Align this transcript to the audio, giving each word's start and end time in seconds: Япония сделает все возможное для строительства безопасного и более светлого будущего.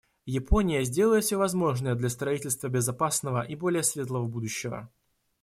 Япония 0.25 0.83
сделает 0.83 1.25
все 1.25 1.37
возможное 1.37 1.93
для 1.93 2.09
строительства 2.09 2.69
безопасного 2.69 3.43
и 3.43 3.55
более 3.55 3.83
светлого 3.83 4.25
будущего. 4.25 4.89